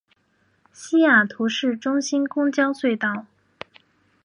[0.73, 3.27] 西雅图市中心公交隧道。